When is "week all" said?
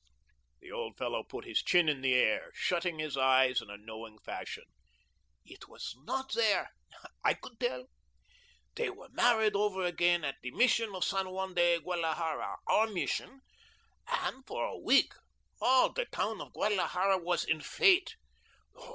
14.79-15.93